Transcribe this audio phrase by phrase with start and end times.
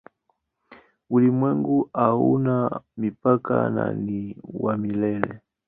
[1.09, 5.39] Ulimwengu hauna mipaka na ni wa milele.